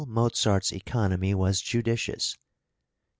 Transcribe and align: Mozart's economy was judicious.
Mozart's 0.07 0.71
economy 0.73 1.35
was 1.35 1.61
judicious. 1.61 2.35